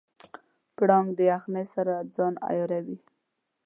[0.75, 2.97] پړانګ د یخنۍ سره ځان عیاروي.